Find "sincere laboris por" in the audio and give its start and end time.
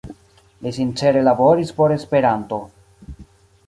0.77-1.97